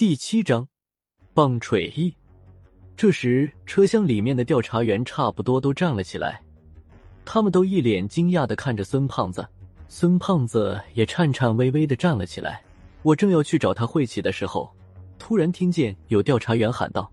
[0.00, 0.66] 第七章，
[1.34, 2.16] 棒槌一。
[2.96, 6.40] 这时，车厢里面的调查员差不多都站了起来，
[7.22, 9.46] 他们都一脸惊讶的看着孙胖子。
[9.88, 12.62] 孙胖子也颤颤巍巍的站了起来。
[13.02, 14.74] 我正要去找他晦气的时候，
[15.18, 17.12] 突然听见有调查员喊道：“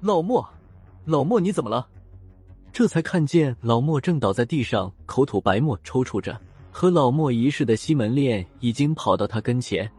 [0.00, 0.48] 老莫，
[1.04, 1.86] 老莫，你怎么了？”
[2.72, 6.40] 这才看见老莫正倒在地上，口吐白沫，抽搐着。
[6.72, 9.90] 和老莫一试的西门烈已经跑到他跟前。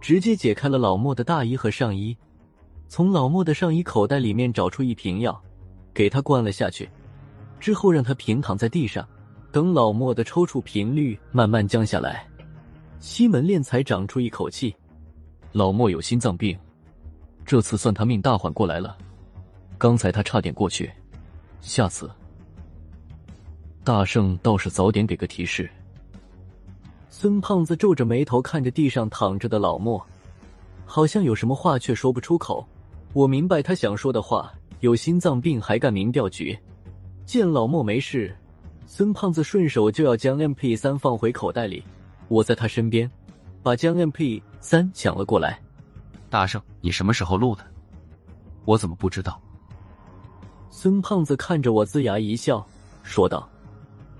[0.00, 2.16] 直接解开了老莫的大衣和上衣，
[2.88, 5.40] 从老莫的上衣口袋里面找出一瓶药，
[5.92, 6.88] 给他灌了下去，
[7.58, 9.06] 之后让他平躺在地上，
[9.50, 12.28] 等老莫的抽搐频率慢慢降下来，
[13.00, 14.74] 西门链才长出一口气。
[15.52, 16.56] 老莫有心脏病，
[17.44, 18.96] 这次算他命大缓过来了，
[19.78, 20.92] 刚才他差点过去，
[21.60, 22.10] 下次
[23.82, 25.68] 大圣倒是早点给个提示。
[27.18, 30.06] 孙胖子皱着眉头看着地上躺着的老莫，
[30.84, 32.62] 好像有什么话却说不出口。
[33.14, 36.54] 我明白他想说的话：有心脏病还干民调局。
[37.24, 38.36] 见老莫没事，
[38.84, 41.82] 孙胖子顺手就要将 MP 三放回口袋里。
[42.28, 43.10] 我在他身边，
[43.62, 45.58] 把将 MP 三抢了过来。
[46.28, 47.64] 大圣，你什么时候录的？
[48.66, 49.40] 我怎么不知道？
[50.68, 52.62] 孙胖子看着我，龇牙一笑，
[53.02, 53.48] 说道：“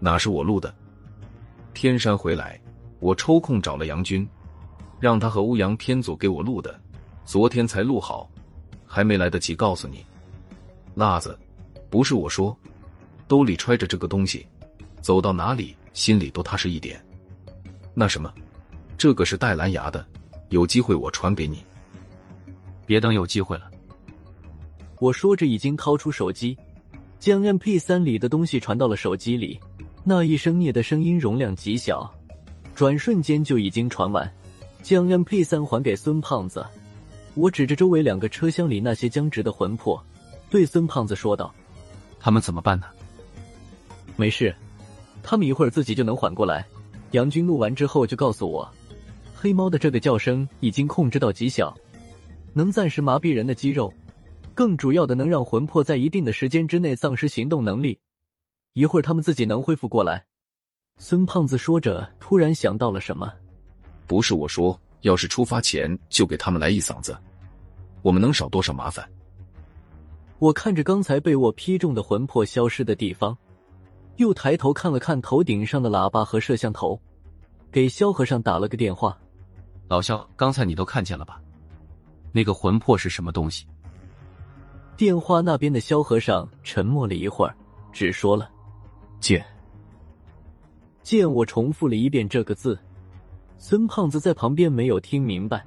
[0.00, 0.74] 哪是我录的？
[1.74, 2.58] 天山回来。”
[3.06, 4.28] 我抽空找了杨军，
[4.98, 6.76] 让他和欧阳天祖给我录的，
[7.24, 8.28] 昨天才录好，
[8.84, 10.04] 还没来得及告诉你。
[10.96, 11.38] 辣子，
[11.88, 12.58] 不是我说，
[13.28, 14.44] 兜里揣着这个东西，
[15.00, 17.00] 走到哪里心里都踏实一点。
[17.94, 18.34] 那什么，
[18.98, 20.04] 这个是带蓝牙的，
[20.48, 21.62] 有机会我传给你。
[22.86, 23.70] 别等有机会了。
[24.98, 26.58] 我说着，已经掏出手机，
[27.20, 29.60] 将 MP 三里的东西传到了手机里。
[30.02, 32.12] 那一声聂的声音容量极小。
[32.76, 34.30] 转瞬间就已经传完，
[34.82, 36.62] 将 MP 三还给孙胖子。
[37.32, 39.98] 我指着周围两个车厢里那些僵直的魂魄，
[40.50, 41.54] 对孙胖子说道
[42.20, 42.86] ：“他们怎么办呢
[44.14, 44.54] ？”“没事，
[45.22, 46.66] 他们一会儿自己就能缓过来。”
[47.12, 48.70] 杨军录完之后就告诉我，
[49.34, 51.74] 黑猫的这个叫声已经控制到极小，
[52.52, 53.90] 能暂时麻痹人的肌肉，
[54.52, 57.98] 更主要的能让魂魄在一定的时间之内丧失行动能力。
[58.74, 60.26] 一会儿他们自己能恢复过来。
[60.98, 63.30] 孙胖子说着，突然想到了什么。
[64.06, 67.16] 不是我说，要是出发前就给他们来一嗓子，
[68.00, 69.06] 我们能少多少麻烦？
[70.38, 73.36] 我看着刚才被我劈中的魂魄消失的地方，
[74.16, 76.98] 又抬头看了看头顶上的喇叭和摄像头，
[77.70, 79.18] 给萧和尚打了个电话。
[79.88, 81.40] 老萧，刚才你都看见了吧？
[82.32, 83.66] 那个魂魄是什么东西？
[84.96, 87.54] 电话那边的萧和尚沉默了一会儿，
[87.92, 88.50] 只说了
[89.20, 89.44] ：“剑。”
[91.06, 92.76] 见我重复了一遍这个字，
[93.58, 95.64] 孙胖子在旁边没有听明白。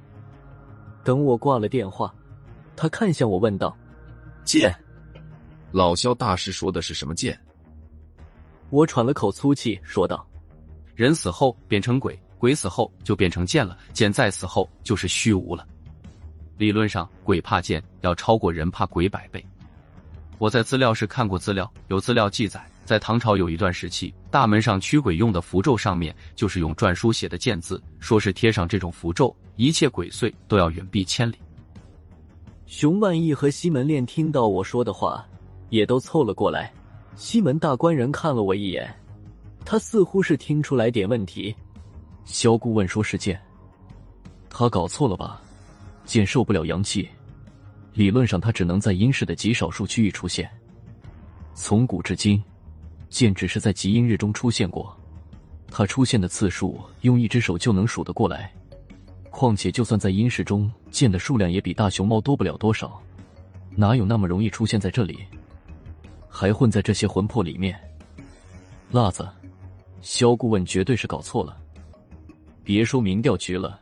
[1.02, 2.14] 等我挂了电话，
[2.76, 3.74] 他看向我问道
[4.44, 4.70] ：“剑，
[5.72, 7.40] 老肖大师说的是什么剑？”
[8.68, 10.28] 我喘了口粗气，说道
[10.94, 15.66] ：“人死后变成鬼，鬼死后就变成剑了，剑再死后就是虚无了。
[16.58, 19.42] 理论上，鬼怕剑要超过人怕鬼百倍。
[20.36, 31.34] 我在资料室看过资料，有资料记载。”在唐朝有一段时期，大门上驱鬼用的符咒上面就是用篆书写的“剑”字，说是贴上这种符咒，一切鬼祟都要远避千里。
[32.66, 35.26] 熊万义和西门炼听到我说的话，
[35.70, 36.72] 也都凑了过来。
[37.16, 38.88] 西门大官人看了我一眼，
[39.64, 41.52] 他似乎是听出来点问题。
[42.24, 43.40] 萧顾问说是剑，
[44.48, 45.42] 他搞错了吧？
[46.04, 47.08] 剑受不了阳气，
[47.92, 50.48] 理论上它只能在阴世的极少数区域出现。
[51.54, 52.40] 从古至今。
[53.10, 54.96] 剑只是在极阴日中出现过，
[55.70, 58.50] 它出现的次数用一只手就能数得过来。
[59.30, 63.00] 况且，就算在阴世中，剑的数量也比大熊猫多不了多少，
[63.76, 65.18] 哪有那么容易出现在这里？
[66.28, 67.78] 还混在这些魂魄里面？
[68.92, 69.28] 辣子，
[70.00, 71.56] 萧顾问绝对是搞错了。
[72.62, 73.80] 别说民调局了，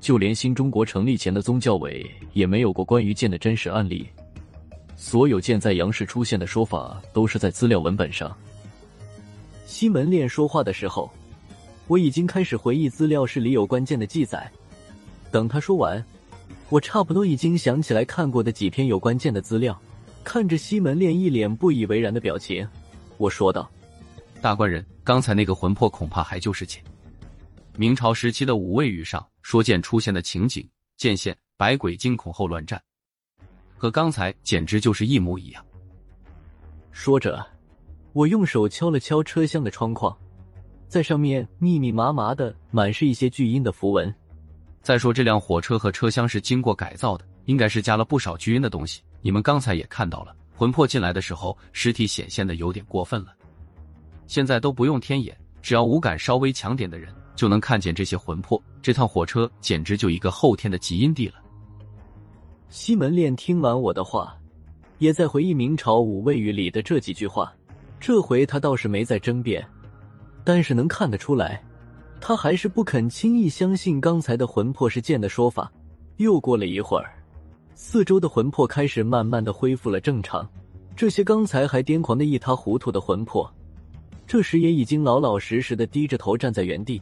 [0.00, 4.08] 就连新中国成立前的宗教委也没有过关于剑的真实案例。
[4.96, 8.34] 所有剑在阳世出现的说法，都是在资料文本上。
[9.66, 11.10] 西门烈说话的时候，
[11.86, 14.50] 我已经开始回忆资料室里有关键的记载。
[15.30, 16.02] 等他说完，
[16.70, 19.78] 我差不多已经想起来看过的几篇有关键的资料。
[20.24, 22.66] 看着西门烈一脸不以为然的表情，
[23.16, 23.70] 我说道
[24.42, 26.82] ：“大官人，刚才那个魂魄恐怕还就是剑。
[27.76, 32.80] 明朝时期的五味语上说剑出现的情景，剑现，百鬼惊恐后乱战。”
[33.76, 35.64] 和刚才简直就是一模一样。
[36.90, 37.44] 说着，
[38.12, 40.16] 我用手敲了敲车厢的窗框，
[40.88, 44.12] 在上面密密麻麻的满是一些巨阴的符文。
[44.82, 49.02] 再说这辆火车和车厢是经过改造的，应该是加了不少巨阴的东西。
[49.20, 53.34] 你们刚才也看到了，魂魄进来的时候，尸体显现的有点过分了。
[54.26, 58.62] 现在都不用天眼，只要五感稍微强点的人就能看见这些魂魄。
[58.80, 61.34] 这趟火车简直就一个后天的极阴地了。
[62.68, 64.36] 西门烈听完我的话，
[64.98, 67.52] 也在回忆明朝五味语里的这几句话。
[67.98, 69.66] 这回他倒是没再争辩，
[70.44, 71.62] 但是能看得出来。
[72.20, 75.70] 他还是不肯轻易相信刚才的魂魄是剑的说法。
[76.16, 77.12] 又过了一会儿，
[77.74, 80.48] 四周的魂魄开始慢慢的恢复了正常。
[80.96, 83.50] 这些刚才还癫狂的一塌糊涂的魂魄，
[84.26, 87.00] 这时也已经老老实实的低着头站在原地。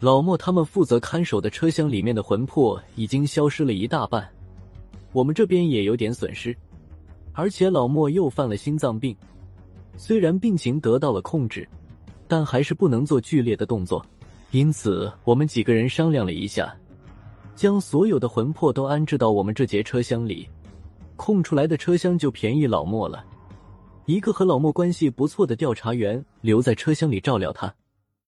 [0.00, 4.26] 老莫他们负责看守的车厢里面的魂魄已经消失了一大半，
[5.12, 6.56] 我们这边也有点损失，
[7.32, 9.16] 而且老莫又犯了心脏病，
[9.96, 11.68] 虽然病情得到了控制，
[12.28, 14.04] 但还是不能做剧烈的动作。
[14.52, 16.74] 因此，我们几个人商量了一下，
[17.54, 20.48] 将所有的魂魄都安置到我们这节车厢里，
[21.16, 23.24] 空出来的车厢就便宜老莫了。
[24.06, 27.72] 一个和老莫关系不错的调查员留在车厢里照料他。